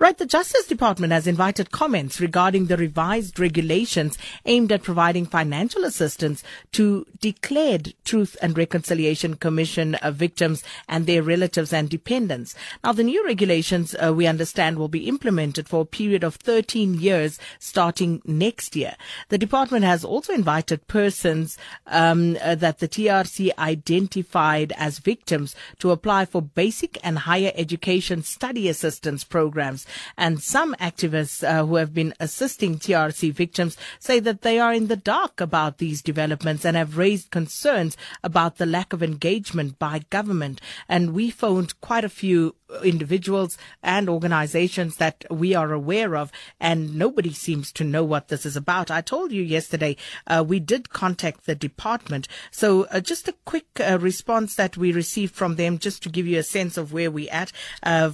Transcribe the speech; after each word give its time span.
Right, 0.00 0.18
the 0.18 0.26
Justice 0.26 0.66
Department 0.66 1.12
has 1.12 1.28
invited 1.28 1.70
comments 1.70 2.20
regarding 2.20 2.66
the 2.66 2.76
revised 2.76 3.38
regulations 3.38 4.18
aimed 4.44 4.72
at 4.72 4.82
providing 4.82 5.24
financial 5.24 5.84
assistance 5.84 6.42
to 6.72 7.06
declared 7.20 7.94
Truth 8.04 8.36
and 8.42 8.58
Reconciliation 8.58 9.36
Commission 9.36 9.94
uh, 9.96 10.10
victims 10.10 10.64
and 10.88 11.06
their 11.06 11.22
relatives 11.22 11.72
and 11.72 11.88
dependents. 11.88 12.56
Now, 12.82 12.92
the 12.92 13.04
new 13.04 13.24
regulations, 13.24 13.94
uh, 13.94 14.12
we 14.12 14.26
understand, 14.26 14.78
will 14.78 14.88
be 14.88 15.06
implemented 15.06 15.68
for 15.68 15.82
a 15.82 15.86
period 15.86 16.24
of 16.24 16.34
13 16.36 16.94
years 16.94 17.38
starting 17.60 18.20
next 18.24 18.74
year. 18.74 18.96
The 19.28 19.38
department 19.38 19.84
has 19.84 20.04
also 20.04 20.32
invited 20.32 20.88
persons 20.88 21.56
um, 21.86 22.36
uh, 22.42 22.56
that 22.56 22.80
the 22.80 22.88
TRC 22.88 23.50
identified 23.58 24.72
as 24.76 24.98
victims 24.98 25.54
to 25.78 25.92
apply 25.92 26.24
for 26.24 26.42
basic 26.42 26.98
and 27.04 27.20
higher 27.20 27.52
education 27.54 28.24
study 28.24 28.68
assistance 28.68 29.22
programs. 29.22 29.83
And 30.16 30.42
some 30.42 30.74
activists 30.80 31.46
uh, 31.46 31.66
who 31.66 31.76
have 31.76 31.94
been 31.94 32.14
assisting 32.20 32.78
TRC 32.78 33.32
victims 33.32 33.76
say 33.98 34.20
that 34.20 34.42
they 34.42 34.58
are 34.58 34.72
in 34.72 34.88
the 34.88 34.96
dark 34.96 35.40
about 35.40 35.78
these 35.78 36.02
developments 36.02 36.64
and 36.64 36.76
have 36.76 36.98
raised 36.98 37.30
concerns 37.30 37.96
about 38.22 38.56
the 38.56 38.66
lack 38.66 38.92
of 38.92 39.02
engagement 39.02 39.78
by 39.78 40.00
government. 40.10 40.60
And 40.88 41.14
we 41.14 41.30
phoned 41.30 41.80
quite 41.80 42.04
a 42.04 42.08
few 42.08 42.54
individuals 42.82 43.56
and 43.82 44.08
organizations 44.08 44.96
that 44.96 45.24
we 45.30 45.54
are 45.54 45.72
aware 45.72 46.16
of, 46.16 46.32
and 46.58 46.96
nobody 46.96 47.32
seems 47.32 47.70
to 47.72 47.84
know 47.84 48.02
what 48.04 48.28
this 48.28 48.44
is 48.44 48.56
about. 48.56 48.90
I 48.90 49.00
told 49.00 49.32
you 49.32 49.42
yesterday 49.42 49.96
uh, 50.26 50.44
we 50.46 50.60
did 50.60 50.90
contact 50.90 51.46
the 51.46 51.54
department. 51.54 52.26
So 52.50 52.84
uh, 52.84 53.00
just 53.00 53.28
a 53.28 53.34
quick 53.44 53.66
uh, 53.80 53.98
response 54.00 54.56
that 54.56 54.76
we 54.76 54.92
received 54.92 55.34
from 55.34 55.56
them, 55.56 55.78
just 55.78 56.02
to 56.04 56.08
give 56.08 56.26
you 56.26 56.38
a 56.38 56.42
sense 56.42 56.76
of 56.76 56.92
where 56.92 57.10
we're 57.10 57.30
at. 57.30 57.52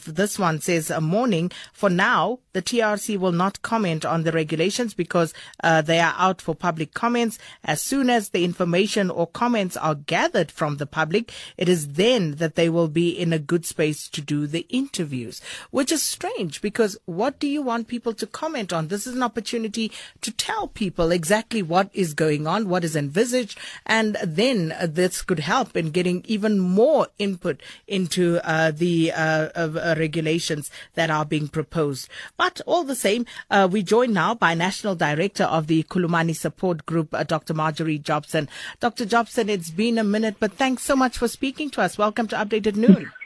this 0.07 0.39
one 0.39 0.61
says, 0.61 0.91
a 0.91 1.01
morning. 1.01 1.51
For 1.73 1.91
now, 1.91 2.41
the 2.53 2.63
TRC 2.63 3.19
will 3.19 3.33
not 3.33 3.63
comment 3.63 4.05
on 4.05 4.25
the 4.25 4.33
regulations 4.33 4.95
because 4.95 5.33
uh, 5.63 5.83
they 5.83 6.01
are 6.01 6.15
out 6.17 6.41
for 6.41 6.55
public 6.55 6.95
comments. 6.95 7.39
As 7.65 7.81
soon 7.81 8.11
as 8.11 8.31
the 8.31 8.45
information 8.45 9.11
or 9.11 9.27
comments 9.27 9.77
are 9.77 9.95
gathered 9.95 10.51
from 10.51 10.77
the 10.77 10.87
public, 10.87 11.33
it 11.57 11.69
is 11.69 11.93
then 11.93 12.37
that 12.37 12.55
they 12.55 12.69
will 12.69 12.89
be 12.89 13.11
in 13.11 13.33
a 13.33 13.39
good 13.39 13.65
space 13.65 14.09
to 14.09 14.21
do 14.21 14.47
the 14.47 14.67
interviews, 14.69 15.41
which 15.71 15.93
is 15.93 16.03
strange 16.03 16.61
because 16.61 16.99
what 17.05 17.39
do 17.39 17.47
you 17.47 17.63
want 17.63 17.89
people 17.89 18.15
to 18.15 18.27
comment 18.27 18.73
on? 18.73 18.89
This 18.89 19.07
is 19.07 19.15
an 19.15 19.23
opportunity 19.23 19.93
to 20.21 20.31
tell 20.33 20.69
people 20.69 21.11
exactly 21.13 21.63
what 21.63 21.91
is 21.93 22.15
going 22.15 22.47
on, 22.47 22.69
what 22.69 22.85
is 22.85 22.97
envisaged, 22.97 23.59
and 23.87 24.17
then 24.25 24.73
uh, 24.73 24.87
this 24.89 25.23
could 25.23 25.41
help 25.41 25.77
in 25.77 25.91
getting 25.91 26.25
even 26.27 26.59
more 26.59 27.09
input 27.19 27.63
into 27.87 28.41
uh, 28.45 28.71
the 28.71 29.13
uh, 29.13 29.49
uh 29.55 29.95
regulations 29.99 30.71
that 30.95 31.11
are 31.11 31.25
being 31.25 31.49
proposed. 31.51 32.09
But 32.37 32.61
all 32.67 32.85
the 32.85 32.95
same, 32.95 33.27
uh, 33.51 33.69
we 33.71 33.83
joined 33.83 34.15
now 34.15 34.35
by 34.35 34.55
National 34.55 34.95
Director 34.95 35.45
of 35.45 35.67
the 35.67 35.83
Khulumani 35.85 36.35
Support 36.35 36.87
Group, 36.87 37.15
uh, 37.15 37.25
Dr. 37.25 37.55
Marjorie 37.55 37.99
Jobson. 37.99 38.49
Dr. 38.81 39.05
Jobson, 39.05 39.49
it's 39.49 39.71
been 39.71 39.99
a 39.99 40.05
minute, 40.05 40.37
but 40.39 40.53
thanks 40.53 40.83
so 40.83 40.97
much 40.97 41.19
for 41.19 41.29
speaking 41.29 41.71
to 41.71 41.83
us. 41.83 41.99
Welcome 41.99 42.29
to 42.29 42.37
Updated 42.37 42.77
Noon. 42.77 43.11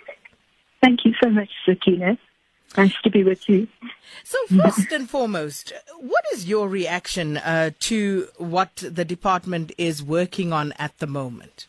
Thank 0.83 1.07
you 1.07 1.15
so 1.23 1.31
much, 1.31 1.49
Sakina. 1.65 2.19
Nice 2.77 2.95
to 3.05 3.11
be 3.11 3.25
with 3.25 3.49
you. 3.49 3.69
So, 4.23 4.39
first 4.49 4.93
and 4.93 5.09
foremost, 5.09 5.73
what 5.99 6.25
is 6.35 6.47
your 6.47 6.69
reaction 6.69 7.39
uh, 7.39 7.71
to 7.81 8.29
what 8.37 8.77
the 8.77 9.05
department 9.05 9.73
is 9.79 10.03
working 10.03 10.53
on 10.53 10.73
at 10.73 10.99
the 10.99 11.07
moment? 11.07 11.69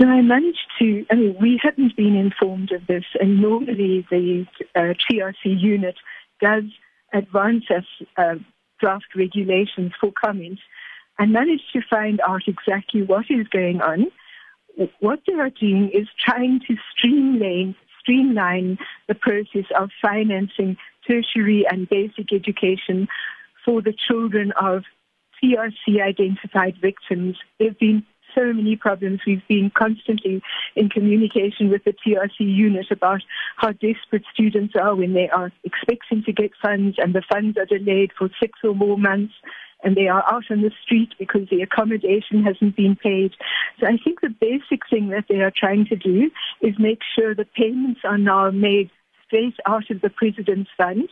So, 0.00 0.08
I 0.08 0.22
managed 0.22 0.66
to, 0.78 1.04
I 1.10 1.14
mean, 1.14 1.36
we 1.40 1.60
hadn't 1.62 1.96
been 1.96 2.16
informed 2.16 2.72
of 2.72 2.86
this, 2.86 3.04
and 3.20 3.42
normally 3.42 4.06
the 4.10 4.46
uh, 4.74 4.94
TRC 5.10 5.34
unit 5.44 5.96
does 6.40 6.64
advance 7.12 7.64
us 7.70 7.84
uh, 8.16 8.36
draft 8.80 9.14
regulations 9.14 9.92
for 10.00 10.10
comments. 10.12 10.62
I 11.18 11.26
managed 11.26 11.72
to 11.74 11.80
find 11.90 12.20
out 12.26 12.42
exactly 12.46 13.02
what 13.02 13.26
is 13.28 13.46
going 13.48 13.82
on 13.82 14.06
what 15.00 15.20
they 15.26 15.34
are 15.34 15.50
doing 15.50 15.90
is 15.92 16.08
trying 16.18 16.60
to 16.68 16.76
streamline 16.96 17.74
streamline 18.00 18.78
the 19.08 19.14
process 19.14 19.66
of 19.78 19.90
financing 20.00 20.76
tertiary 21.06 21.66
and 21.70 21.88
basic 21.88 22.32
education 22.32 23.06
for 23.64 23.82
the 23.82 23.94
children 24.08 24.52
of 24.52 24.84
TRC 25.42 26.02
identified 26.02 26.76
victims. 26.80 27.36
There 27.58 27.68
have 27.68 27.78
been 27.78 28.06
so 28.34 28.52
many 28.52 28.76
problems. 28.76 29.20
We've 29.26 29.46
been 29.48 29.70
constantly 29.76 30.42
in 30.76 30.88
communication 30.88 31.70
with 31.70 31.84
the 31.84 31.92
TRC 31.92 32.40
unit 32.40 32.86
about 32.90 33.22
how 33.56 33.72
desperate 33.72 34.24
students 34.32 34.74
are 34.80 34.94
when 34.94 35.14
they 35.14 35.28
are 35.28 35.52
expecting 35.64 36.22
to 36.24 36.32
get 36.32 36.50
funds 36.62 36.96
and 36.98 37.14
the 37.14 37.22
funds 37.30 37.56
are 37.58 37.66
delayed 37.66 38.12
for 38.16 38.28
six 38.40 38.58
or 38.64 38.74
more 38.74 38.98
months 38.98 39.34
and 39.82 39.96
they 39.96 40.08
are 40.08 40.24
out 40.30 40.44
on 40.50 40.62
the 40.62 40.70
street 40.82 41.10
because 41.18 41.48
the 41.50 41.62
accommodation 41.62 42.42
hasn't 42.42 42.76
been 42.76 42.96
paid. 42.96 43.32
So 43.78 43.86
I 43.86 43.96
think 44.02 44.20
the 44.20 44.28
basic 44.28 44.88
thing 44.88 45.08
that 45.08 45.24
they 45.28 45.40
are 45.40 45.52
trying 45.54 45.86
to 45.86 45.96
do 45.96 46.30
is 46.60 46.74
make 46.78 47.00
sure 47.14 47.34
the 47.34 47.46
payments 47.56 48.00
are 48.04 48.18
now 48.18 48.50
made 48.50 48.90
straight 49.26 49.56
out 49.66 49.90
of 49.90 50.00
the 50.00 50.10
President's 50.10 50.70
Fund, 50.76 51.08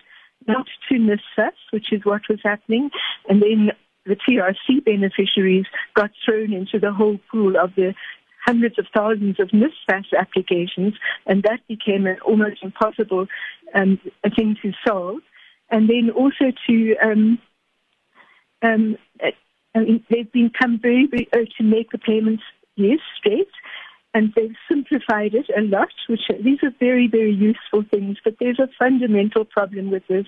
not 0.46 0.66
to 0.88 0.94
NSFAS, 0.94 1.52
which 1.70 1.92
is 1.92 2.04
what 2.04 2.22
was 2.28 2.40
happening, 2.44 2.90
and 3.28 3.42
then 3.42 3.70
the 4.08 4.16
TRC 4.16 4.84
beneficiaries 4.84 5.66
got 5.94 6.10
thrown 6.24 6.52
into 6.52 6.78
the 6.78 6.92
whole 6.92 7.18
pool 7.30 7.54
of 7.56 7.74
the 7.76 7.94
hundreds 8.44 8.78
of 8.78 8.86
thousands 8.96 9.38
of 9.38 9.48
NSFAS 9.48 10.06
applications, 10.18 10.94
and 11.26 11.42
that 11.42 11.60
became 11.68 12.06
an 12.06 12.16
almost 12.24 12.62
impossible 12.62 13.26
um, 13.74 14.00
thing 14.36 14.56
to 14.62 14.72
solve. 14.86 15.20
And 15.70 15.88
then 15.88 16.10
also 16.10 16.52
to 16.66 16.96
um, 17.02 17.38
um, 18.62 18.96
I 19.74 19.80
mean, 19.80 20.04
they've 20.10 20.30
become 20.32 20.78
very, 20.80 21.06
very 21.06 21.28
uh, 21.32 21.44
to 21.58 21.62
make 21.62 21.90
the 21.90 21.98
payments, 21.98 22.42
yes, 22.76 22.98
straight, 23.18 23.50
and 24.14 24.32
they've 24.34 24.56
simplified 24.68 25.34
it 25.34 25.46
a 25.56 25.60
lot, 25.60 25.92
which 26.08 26.22
these 26.42 26.58
are 26.62 26.72
very, 26.80 27.06
very 27.06 27.32
useful 27.32 27.84
things, 27.90 28.16
but 28.24 28.36
there's 28.40 28.58
a 28.58 28.68
fundamental 28.78 29.44
problem 29.44 29.90
with 29.90 30.06
this. 30.08 30.26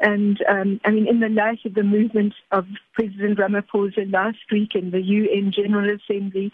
And 0.00 0.38
um, 0.48 0.80
I 0.84 0.90
mean, 0.90 1.06
in 1.06 1.20
the 1.20 1.28
light 1.28 1.60
of 1.64 1.74
the 1.74 1.82
movement 1.82 2.34
of 2.50 2.66
President 2.94 3.38
Ramaphosa 3.38 4.12
last 4.12 4.38
week 4.50 4.74
in 4.74 4.90
the 4.90 5.00
UN 5.00 5.52
General 5.52 5.96
Assembly, 5.96 6.50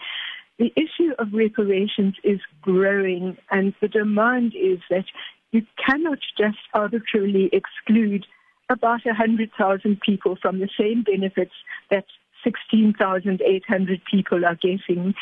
the 0.57 0.73
issue 0.75 1.13
of 1.17 1.33
reparations 1.33 2.15
is 2.23 2.39
growing, 2.61 3.37
and 3.49 3.73
the 3.81 3.87
demand 3.87 4.53
is 4.55 4.79
that 4.89 5.05
you 5.51 5.65
cannot 5.83 6.19
just 6.37 6.57
arbitrarily 6.73 7.49
exclude 7.53 8.25
about 8.69 9.03
100,000 9.03 10.01
people 10.01 10.37
from 10.41 10.59
the 10.59 10.69
same 10.77 11.03
benefits 11.03 11.53
that 11.89 12.05
16,800 12.43 14.01
people 14.09 14.45
are 14.45 14.55
getting. 14.55 15.15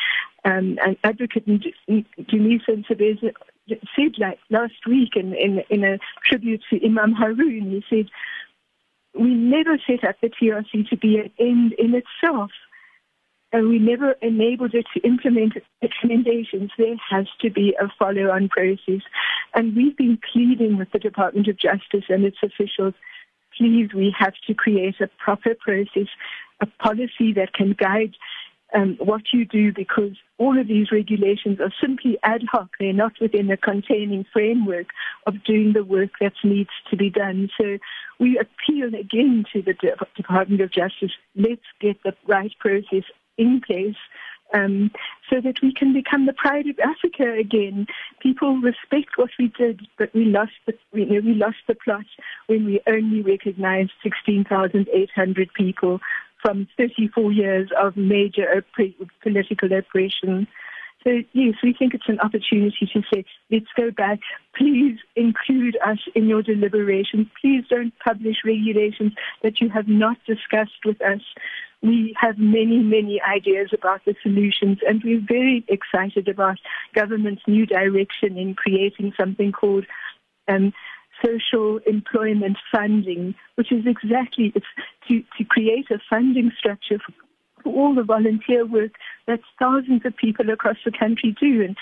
Um, 0.43 0.77
and 0.83 0.97
Advocate 1.03 1.47
Dumisani 1.47 2.05
Ntsebeza 2.19 3.31
said 3.67 4.13
like 4.17 4.39
last 4.49 4.85
week 4.87 5.15
in, 5.15 5.33
in, 5.33 5.63
in 5.69 5.83
a 5.83 5.99
tribute 6.25 6.61
to 6.69 6.85
Imam 6.85 7.13
Haroon, 7.13 7.71
he 7.71 7.83
said, 7.89 8.09
we 9.13 9.33
never 9.33 9.77
set 9.87 10.03
up 10.07 10.15
the 10.21 10.29
TRC 10.29 10.89
to 10.89 10.97
be 10.97 11.17
an 11.17 11.31
end 11.39 11.73
in 11.73 11.95
itself. 11.95 12.51
And 13.53 13.69
we 13.69 13.79
never 13.79 14.11
enabled 14.21 14.73
it 14.73 14.85
to 14.93 14.99
implement 15.07 15.53
recommendations. 15.81 16.69
There 16.77 16.97
has 17.09 17.27
to 17.41 17.49
be 17.49 17.75
a 17.79 17.87
follow-on 17.97 18.49
process. 18.49 19.01
And 19.53 19.75
we've 19.75 19.95
been 19.95 20.19
pleading 20.31 20.77
with 20.77 20.91
the 20.91 20.99
Department 20.99 21.47
of 21.47 21.57
Justice 21.57 22.03
and 22.09 22.25
its 22.25 22.37
officials 22.43 22.93
please, 23.57 23.89
we 23.93 24.13
have 24.17 24.33
to 24.47 24.53
create 24.53 24.95
a 25.01 25.07
proper 25.23 25.55
process, 25.55 26.07
a 26.61 26.65
policy 26.81 27.33
that 27.35 27.53
can 27.53 27.73
guide 27.73 28.15
um, 28.73 28.97
what 28.99 29.21
you 29.33 29.45
do 29.45 29.71
because 29.71 30.11
all 30.37 30.59
of 30.59 30.67
these 30.67 30.91
regulations 30.91 31.59
are 31.59 31.73
simply 31.81 32.17
ad 32.23 32.43
hoc. 32.51 32.69
They're 32.79 32.93
not 32.93 33.13
within 33.21 33.49
a 33.49 33.57
containing 33.57 34.25
framework 34.31 34.87
of 35.25 35.43
doing 35.43 35.73
the 35.73 35.83
work 35.83 36.11
that 36.19 36.33
needs 36.43 36.69
to 36.89 36.97
be 36.97 37.09
done. 37.09 37.49
So 37.59 37.77
we 38.19 38.37
appeal 38.37 38.93
again 38.93 39.45
to 39.53 39.61
the 39.61 39.73
De- 39.73 39.95
Department 40.15 40.61
of 40.61 40.71
Justice. 40.71 41.11
Let's 41.35 41.61
get 41.79 42.01
the 42.03 42.15
right 42.27 42.51
process 42.59 43.03
in 43.37 43.61
place 43.61 43.95
um, 44.53 44.91
so 45.29 45.41
that 45.41 45.61
we 45.61 45.73
can 45.73 45.93
become 45.93 46.25
the 46.25 46.33
pride 46.33 46.67
of 46.67 46.79
Africa 46.79 47.33
again. 47.33 47.87
People 48.21 48.57
respect 48.57 49.17
what 49.17 49.29
we 49.37 49.47
did, 49.49 49.87
but 49.97 50.13
we 50.13 50.25
lost 50.25 50.53
the 50.65 50.73
we, 50.93 51.03
you 51.03 51.21
know, 51.21 51.27
we 51.27 51.33
lost 51.33 51.57
the 51.67 51.75
plot 51.75 52.05
when 52.47 52.65
we 52.65 52.79
only 52.87 53.21
recognized 53.21 53.91
16,800 54.03 55.53
people 55.53 55.99
from 56.47 56.65
34 56.77 57.33
years 57.33 57.69
of 57.77 57.97
major 57.97 58.63
political 59.21 59.73
oppression. 59.73 60.47
So 61.03 61.21
yes, 61.33 61.55
we 61.61 61.73
think 61.73 61.93
it's 61.93 62.07
an 62.07 62.21
opportunity 62.21 62.89
to 62.93 63.01
say, 63.13 63.25
let's 63.51 63.65
go 63.75 63.91
back. 63.91 64.19
Please 64.55 64.97
include 65.17 65.77
us 65.85 65.97
in 66.15 66.29
your 66.29 66.41
deliberations. 66.41 67.27
Please 67.41 67.65
don't 67.69 67.91
publish 67.99 68.37
regulations 68.45 69.11
that 69.43 69.59
you 69.59 69.69
have 69.69 69.89
not 69.89 70.17
discussed 70.25 70.85
with 70.85 71.01
us 71.01 71.21
we 71.83 72.15
have 72.19 72.39
many, 72.39 72.79
many 72.79 73.21
ideas 73.21 73.69
about 73.71 74.03
the 74.03 74.15
solutions, 74.23 74.79
and 74.87 75.03
we're 75.03 75.21
very 75.21 75.63
excited 75.67 76.27
about 76.27 76.57
government's 76.95 77.43
new 77.45 77.67
direction 77.67 78.35
in 78.35 78.55
creating 78.55 79.13
something 79.15 79.51
called 79.51 79.85
um, 80.47 80.73
social 81.25 81.79
employment 81.85 82.57
funding, 82.71 83.35
which 83.55 83.71
is 83.71 83.85
exactly 83.85 84.53
to, 85.07 85.23
to 85.37 85.43
create 85.43 85.89
a 85.91 85.99
funding 86.09 86.51
structure 86.57 86.99
for, 87.05 87.13
for 87.63 87.73
all 87.73 87.95
the 87.95 88.03
volunteer 88.03 88.65
work 88.65 88.91
that 89.27 89.39
thousands 89.59 90.05
of 90.05 90.15
people 90.15 90.49
across 90.49 90.77
the 90.85 90.91
country 90.91 91.35
do. 91.39 91.63
And 91.63 91.75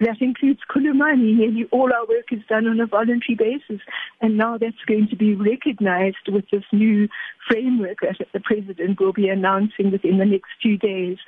that 0.00 0.20
includes 0.20 0.60
Khulumani. 0.70 1.36
Nearly 1.36 1.64
all 1.70 1.92
our 1.92 2.06
work 2.06 2.30
is 2.30 2.40
done 2.48 2.66
on 2.66 2.80
a 2.80 2.86
voluntary 2.86 3.34
basis. 3.36 3.80
And 4.20 4.36
now 4.36 4.58
that's 4.58 4.84
going 4.86 5.08
to 5.08 5.16
be 5.16 5.34
recognized 5.34 6.28
with 6.28 6.44
this 6.50 6.64
new 6.72 7.08
framework 7.48 7.98
that 8.02 8.16
the 8.32 8.40
President 8.40 9.00
will 9.00 9.12
be 9.12 9.28
announcing 9.28 9.90
within 9.90 10.18
the 10.18 10.24
next 10.24 10.50
few 10.60 10.76
days. 10.76 11.18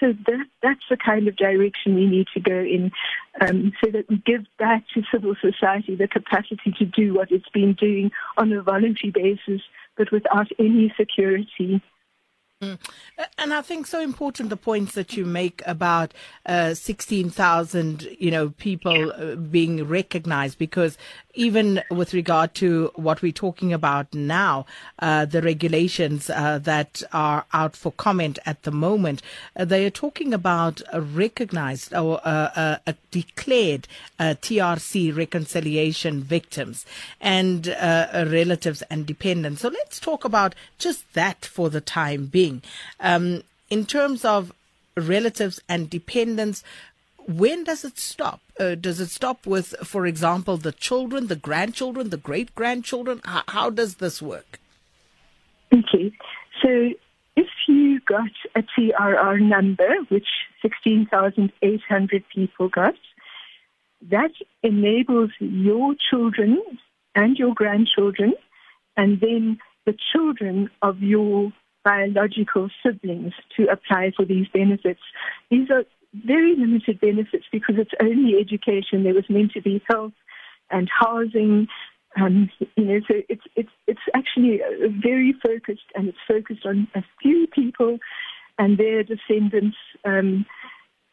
So 0.00 0.12
that, 0.26 0.46
that's 0.62 0.84
the 0.90 0.96
kind 0.96 1.28
of 1.28 1.36
direction 1.36 1.94
we 1.94 2.06
need 2.06 2.26
to 2.34 2.40
go 2.40 2.58
in 2.58 2.92
um, 3.40 3.72
so 3.82 3.90
that 3.90 4.08
we 4.08 4.16
give 4.18 4.46
back 4.58 4.84
to 4.94 5.02
civil 5.12 5.34
society 5.40 5.94
the 5.94 6.08
capacity 6.08 6.74
to 6.78 6.84
do 6.84 7.14
what 7.14 7.30
it's 7.30 7.48
been 7.48 7.74
doing 7.74 8.10
on 8.36 8.52
a 8.52 8.62
voluntary 8.62 9.10
basis, 9.10 9.62
but 9.96 10.12
without 10.12 10.48
any 10.58 10.92
security. 10.96 11.82
Mm. 12.60 12.76
And 13.36 13.54
I 13.54 13.62
think 13.62 13.86
so 13.86 14.00
important 14.00 14.50
the 14.50 14.56
points 14.56 14.94
that 14.94 15.16
you 15.16 15.24
make 15.24 15.62
about 15.64 16.12
uh, 16.44 16.74
16,000, 16.74 18.16
you 18.18 18.32
know, 18.32 18.50
people 18.50 19.12
uh, 19.12 19.36
being 19.36 19.86
recognized 19.86 20.58
because 20.58 20.98
even 21.34 21.80
with 21.88 22.14
regard 22.14 22.52
to 22.54 22.90
what 22.96 23.22
we're 23.22 23.30
talking 23.30 23.72
about 23.72 24.12
now, 24.12 24.66
uh, 24.98 25.24
the 25.24 25.40
regulations 25.40 26.28
uh, 26.30 26.58
that 26.58 27.00
are 27.12 27.44
out 27.52 27.76
for 27.76 27.92
comment 27.92 28.40
at 28.44 28.64
the 28.64 28.72
moment, 28.72 29.22
uh, 29.54 29.64
they 29.64 29.86
are 29.86 29.90
talking 29.90 30.34
about 30.34 30.82
recognized 30.92 31.94
or 31.94 32.20
uh, 32.24 32.78
declared 33.12 33.86
TRC 34.18 35.16
reconciliation 35.16 36.22
victims 36.22 36.84
and 37.20 37.68
relatives 37.68 38.82
and 38.90 39.06
dependents. 39.06 39.62
So 39.62 39.68
let's 39.68 40.00
talk 40.00 40.24
about 40.24 40.56
just 40.78 41.12
that 41.14 41.44
for 41.44 41.70
the 41.70 41.80
time 41.80 42.26
being. 42.26 42.47
Um, 43.00 43.42
in 43.70 43.86
terms 43.86 44.24
of 44.24 44.52
relatives 44.96 45.60
and 45.68 45.88
dependents, 45.88 46.64
when 47.26 47.64
does 47.64 47.84
it 47.84 47.98
stop? 47.98 48.40
Uh, 48.58 48.74
does 48.74 49.00
it 49.00 49.10
stop 49.10 49.46
with, 49.46 49.74
for 49.84 50.06
example, 50.06 50.56
the 50.56 50.72
children, 50.72 51.26
the 51.26 51.36
grandchildren, 51.36 52.10
the 52.10 52.16
great 52.16 52.54
grandchildren? 52.54 53.20
How, 53.24 53.42
how 53.48 53.70
does 53.70 53.96
this 53.96 54.22
work? 54.22 54.58
Okay. 55.72 56.12
So 56.62 56.92
if 57.36 57.48
you 57.68 58.00
got 58.00 58.30
a 58.56 58.62
TRR 58.62 59.40
number, 59.40 59.88
which 60.08 60.26
16,800 60.62 62.24
people 62.34 62.68
got, 62.68 62.94
that 64.10 64.32
enables 64.62 65.30
your 65.38 65.94
children 66.10 66.62
and 67.14 67.36
your 67.36 67.54
grandchildren 67.54 68.34
and 68.96 69.20
then 69.20 69.58
the 69.86 69.96
children 70.12 70.70
of 70.82 71.02
your 71.02 71.52
biological 71.88 72.68
siblings 72.82 73.32
to 73.56 73.66
apply 73.70 74.12
for 74.14 74.24
these 74.26 74.46
benefits. 74.52 75.00
These 75.50 75.70
are 75.70 75.84
very 76.26 76.54
limited 76.54 77.00
benefits 77.00 77.46
because 77.50 77.76
it's 77.78 77.96
only 78.00 78.38
education. 78.38 79.04
There 79.04 79.14
was 79.14 79.28
meant 79.30 79.52
to 79.52 79.62
be 79.62 79.82
health 79.88 80.12
and 80.70 80.88
housing. 80.90 81.66
Um, 82.20 82.50
you 82.76 82.84
know, 82.84 83.00
so 83.08 83.14
it's 83.28 83.46
it's 83.56 83.74
it's 83.86 84.06
actually 84.14 84.60
very 85.02 85.32
focused, 85.42 85.88
and 85.94 86.08
it's 86.08 86.24
focused 86.26 86.66
on 86.66 86.88
a 86.94 87.02
few 87.22 87.46
people 87.46 87.98
and 88.58 88.76
their 88.76 89.02
descendants. 89.02 89.76
Um, 90.04 90.44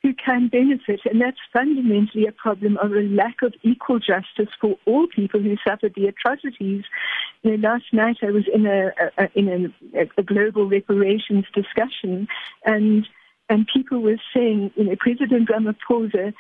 who 0.06 0.14
can 0.14 0.48
benefit. 0.50 1.02
And 1.06 1.20
that's 1.20 1.40
fundamentally 1.52 2.28
a 2.28 2.32
problem 2.32 2.78
of 2.78 2.92
a 2.92 3.02
lack 3.02 3.42
of 3.42 3.56
equal 3.64 3.98
justice 3.98 4.54
for 4.62 4.78
all 4.86 5.08
people 5.08 5.40
who 5.40 5.56
suffered 5.68 5.94
the 5.96 6.06
atrocities. 6.06 6.84
You 7.42 7.58
know, 7.58 7.70
last 7.70 7.86
night 7.92 8.18
I 8.22 8.30
was 8.30 8.44
in 8.54 8.68
a, 8.68 8.92
a 9.18 9.30
in 9.34 9.74
a, 9.96 10.02
a 10.20 10.24
global 10.24 10.70
reparations 10.70 11.46
discussion, 11.56 12.28
and 12.66 13.08
and 13.50 13.68
people 13.74 14.00
were 14.00 14.22
saying, 14.32 14.72
you 14.76 14.84
know, 14.84 14.96
President 15.00 15.50
Ramaphosa 15.50 16.34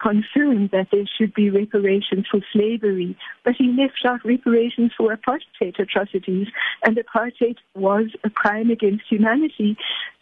confirmed 0.00 0.70
that 0.72 0.88
there 0.92 1.06
should 1.18 1.32
be 1.34 1.50
reparations 1.50 2.26
for 2.30 2.40
slavery, 2.52 3.16
but 3.44 3.54
he 3.56 3.72
left 3.72 4.04
out 4.04 4.24
reparations 4.24 4.92
for 4.96 5.16
apartheid 5.16 5.78
atrocities, 5.78 6.48
and 6.84 6.96
apartheid 6.96 7.56
was 7.74 8.06
a 8.24 8.30
crime 8.30 8.70
against 8.70 9.04
humanity. 9.08 9.76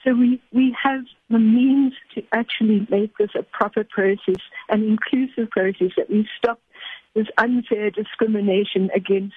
So 0.05 0.15
we, 0.15 0.41
we 0.53 0.77
have 0.83 1.05
the 1.31 1.39
means 1.39 1.95
to 2.15 2.23
actually 2.33 2.87
make 2.91 3.17
this 3.17 3.31
a 3.37 3.43
proper 3.43 3.85
process, 3.85 4.43
an 4.69 4.85
inclusive 4.85 5.51
process, 5.51 5.91
that 5.97 6.11
we 6.11 6.29
stop 6.39 6.61
this 7.15 7.27
unfair 7.39 7.91
discrimination 7.91 8.91
against 8.95 9.35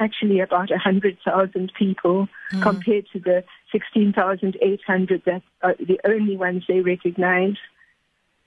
actually 0.00 0.40
about 0.40 0.70
100,000 0.70 1.72
people 1.76 2.28
mm. 2.52 2.62
compared 2.62 3.06
to 3.12 3.18
the 3.18 3.44
16,800 3.72 5.22
that 5.26 5.42
are 5.62 5.74
the 5.78 6.00
only 6.04 6.36
ones 6.36 6.64
they 6.68 6.80
recognize. 6.80 7.56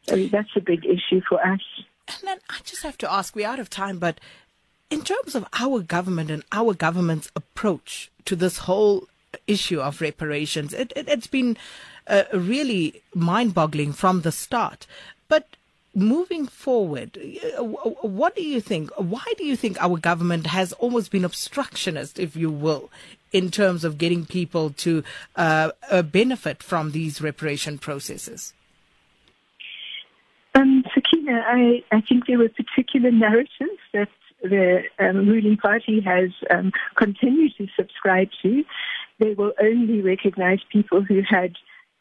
So 0.08 0.26
that's 0.28 0.50
a 0.56 0.62
big 0.62 0.86
issue 0.86 1.22
for 1.28 1.46
us. 1.46 1.62
And 2.08 2.18
then 2.24 2.40
I 2.50 2.58
just 2.64 2.84
have 2.84 2.98
to 3.00 3.12
ask, 3.12 3.36
we're 3.36 3.48
out 3.48 3.60
of 3.60 3.70
time, 3.70 4.00
but 4.00 4.20
in 4.90 5.02
terms 5.04 5.36
of 5.36 5.46
our 5.60 5.80
government 5.80 6.30
and 6.30 6.44
our 6.52 6.74
government's 6.74 7.32
approach 7.36 8.12
to 8.26 8.36
this 8.36 8.60
whole 8.60 9.08
issue 9.48 9.80
of 9.80 10.02
reparations, 10.02 10.74
it, 10.74 10.92
it, 10.96 11.08
has 11.08 11.28
been 11.28 11.58
uh, 12.08 12.24
really 12.34 13.02
mind 13.14 13.54
boggling 13.54 13.94
from 13.94 14.22
the 14.22 14.32
start. 14.32 14.86
But 15.30 15.48
moving 15.96 16.46
forward, 16.48 17.18
uh, 17.58 17.64
what 17.64 18.36
do 18.36 18.44
you 18.44 18.60
think? 18.60 18.92
Why 18.98 19.24
do 19.38 19.46
you 19.46 19.56
think 19.56 19.82
our 19.82 19.98
government 19.98 20.48
has 20.48 20.74
almost 20.74 21.12
been 21.12 21.24
obstructionist, 21.24 22.20
if 22.20 22.36
you 22.36 22.52
will, 22.52 22.90
in 23.32 23.50
terms 23.50 23.86
of 23.86 23.98
getting 23.98 24.26
people 24.26 24.72
to 24.72 25.04
uh, 25.38 25.72
uh, 25.90 26.02
benefit 26.02 26.62
from 26.62 26.92
these 26.92 27.22
reparation 27.22 27.78
processes? 27.78 28.54
Um, 30.54 30.84
Sakina, 30.94 31.44
I, 31.48 31.84
I 31.92 32.02
think 32.02 32.28
there 32.28 32.38
were 32.38 32.50
particular 32.50 33.12
narratives 33.12 33.80
that 33.94 34.10
the 34.42 34.84
um, 35.00 35.28
ruling 35.28 35.58
party 35.58 36.02
has 36.02 36.32
um, 36.50 36.72
continued 36.96 37.54
to 37.58 37.68
subscribe 37.78 38.30
to. 38.42 38.64
They 39.20 39.34
will 39.34 39.54
only 39.62 40.02
recognize 40.02 40.60
people 40.70 41.04
who 41.04 41.22
had 41.28 41.56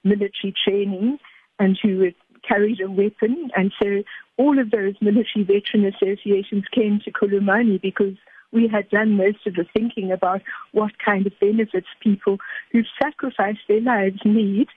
military 0.04 0.54
training 0.64 1.18
and 1.58 1.78
who 1.82 2.10
carried 2.46 2.80
a 2.80 2.90
weapon. 2.90 3.50
And 3.54 3.72
so 3.80 4.02
all 4.36 4.58
of 4.58 4.70
those 4.70 4.94
military 5.00 5.44
veteran 5.44 5.84
associations 5.84 6.64
came 6.72 7.00
to 7.04 7.12
Khulumani 7.12 7.80
because 7.80 8.14
we 8.52 8.66
had 8.66 8.88
done 8.90 9.16
most 9.16 9.46
of 9.46 9.54
the 9.54 9.66
thinking 9.72 10.10
about 10.10 10.42
what 10.72 10.98
kind 10.98 11.26
of 11.26 11.38
benefits 11.38 11.86
people 12.00 12.38
who've 12.72 12.86
sacrificed 13.00 13.60
their 13.68 13.80
lives 13.80 14.20
need. 14.24 14.68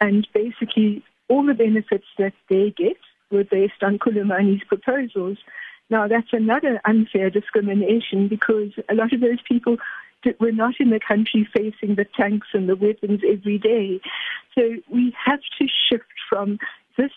And 0.00 0.26
basically, 0.34 1.02
all 1.28 1.46
the 1.46 1.54
benefits 1.54 2.04
that 2.18 2.34
they 2.50 2.74
get 2.76 2.96
were 3.32 3.44
based 3.44 3.82
on 3.82 3.98
Khulumani's 3.98 4.62
proposals. 4.64 5.38
Now, 5.90 6.06
that's 6.08 6.32
another 6.32 6.80
unfair 6.84 7.30
discrimination 7.30 8.28
because 8.28 8.70
a 8.88 8.94
lot 8.94 9.12
of 9.12 9.20
those 9.20 9.40
people 9.48 9.76
were 10.38 10.52
not 10.52 10.74
in 10.78 10.90
the 10.90 11.00
country 11.00 11.48
facing 11.54 11.96
the 11.96 12.06
tanks 12.16 12.48
and 12.52 12.68
the 12.68 12.76
weapons 12.76 13.20
every 13.28 13.58
day. 13.58 14.00
So 14.56 14.76
we 14.88 15.14
have 15.24 15.40
to 15.58 15.66
shift 15.88 16.04
from 16.28 16.58
this 16.96 17.10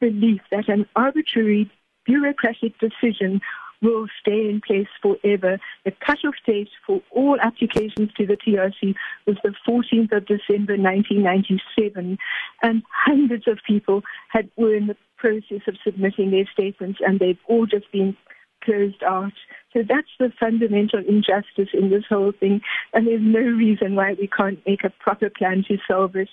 belief 0.00 0.40
that 0.50 0.68
an 0.68 0.86
arbitrary 0.94 1.70
bureaucratic 2.04 2.78
decision 2.78 3.40
will 3.82 4.06
stay 4.20 4.48
in 4.48 4.60
place 4.64 4.86
forever. 5.02 5.58
The 5.84 5.90
cutoff 5.90 6.34
date 6.46 6.70
for 6.86 7.02
all 7.10 7.38
applications 7.40 8.12
to 8.16 8.26
the 8.26 8.36
TRC 8.36 8.94
was 9.26 9.36
the 9.42 9.54
14th 9.68 10.12
of 10.12 10.26
December 10.26 10.76
1997, 10.78 12.16
and 12.62 12.82
hundreds 12.88 13.48
of 13.48 13.58
people 13.66 14.02
had 14.28 14.48
were 14.56 14.74
in 14.74 14.86
the 14.86 14.96
process 15.22 15.62
of 15.68 15.76
submitting 15.84 16.32
their 16.32 16.48
statements, 16.52 16.98
and 17.06 17.20
they've 17.20 17.38
all 17.48 17.66
just 17.66 17.90
been 17.92 18.16
closed 18.64 19.02
out. 19.04 19.32
So 19.72 19.80
that's 19.88 20.14
the 20.18 20.32
fundamental 20.38 20.98
injustice 20.98 21.70
in 21.72 21.90
this 21.90 22.04
whole 22.08 22.32
thing, 22.38 22.60
and 22.92 23.06
there's 23.06 23.22
no 23.22 23.40
reason 23.40 23.94
why 23.94 24.14
we 24.18 24.28
can't 24.28 24.58
make 24.66 24.82
a 24.84 24.90
proper 24.90 25.30
plan 25.30 25.64
to 25.68 25.78
solve 25.88 26.16
it. 26.16 26.28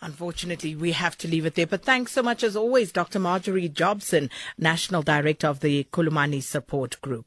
Unfortunately, 0.00 0.76
we 0.76 0.92
have 0.92 1.18
to 1.18 1.28
leave 1.28 1.44
it 1.44 1.54
there. 1.56 1.66
But 1.66 1.82
thanks 1.82 2.12
so 2.12 2.22
much, 2.22 2.42
as 2.44 2.56
always, 2.56 2.92
Dr. 2.92 3.18
Marjorie 3.18 3.68
Jobson, 3.68 4.30
National 4.56 5.02
Director 5.02 5.48
of 5.48 5.60
the 5.60 5.84
Khulumani 5.92 6.42
Support 6.42 7.00
Group. 7.02 7.26